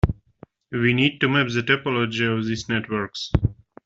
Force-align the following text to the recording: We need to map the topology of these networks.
We 0.71 0.95
need 0.95 1.19
to 1.21 1.29
map 1.29 1.49
the 1.49 1.61
topology 1.61 2.25
of 2.35 2.47
these 2.47 2.67
networks. 2.67 3.31